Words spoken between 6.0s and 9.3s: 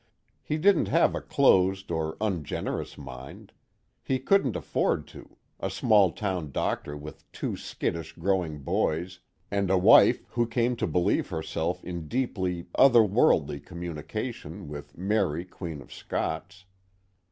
town doctor with two skittish growing boys